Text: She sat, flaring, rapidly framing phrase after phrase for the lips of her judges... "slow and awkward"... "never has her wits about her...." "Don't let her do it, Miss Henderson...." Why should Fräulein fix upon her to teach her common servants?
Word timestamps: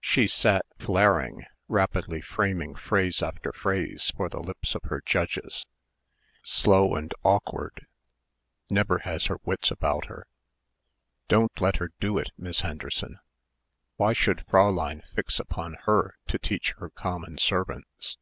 She 0.00 0.28
sat, 0.28 0.64
flaring, 0.78 1.46
rapidly 1.66 2.20
framing 2.20 2.76
phrase 2.76 3.20
after 3.24 3.52
phrase 3.52 4.12
for 4.16 4.28
the 4.28 4.38
lips 4.38 4.76
of 4.76 4.84
her 4.84 5.02
judges... 5.04 5.66
"slow 6.44 6.94
and 6.94 7.12
awkward"... 7.24 7.88
"never 8.70 8.98
has 8.98 9.26
her 9.26 9.38
wits 9.42 9.72
about 9.72 10.04
her...." 10.04 10.28
"Don't 11.26 11.60
let 11.60 11.78
her 11.78 11.90
do 11.98 12.18
it, 12.18 12.30
Miss 12.38 12.60
Henderson...." 12.60 13.18
Why 13.96 14.12
should 14.12 14.46
Fräulein 14.46 15.02
fix 15.16 15.40
upon 15.40 15.74
her 15.86 16.14
to 16.28 16.38
teach 16.38 16.74
her 16.78 16.90
common 16.90 17.36
servants? 17.38 18.16